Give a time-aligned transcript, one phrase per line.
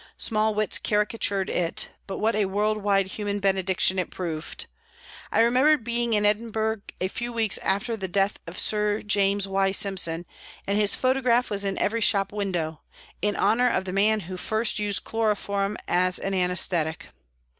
[0.17, 4.65] Small wits caricatured it, but what a world wide human benediction it proved.
[5.31, 9.71] I remember being in Edinburgh a few weeks after the death of Sir James Y.
[9.71, 10.25] Simpson,
[10.65, 12.81] and his photograph was in every shop window,
[13.21, 17.09] in honour of the man who first used chloroform as an anæsthetic.